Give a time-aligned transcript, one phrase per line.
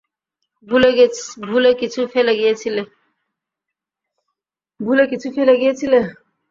[0.67, 2.01] ভুলে কিছু
[5.35, 5.99] ফেলে গিয়েছিলে?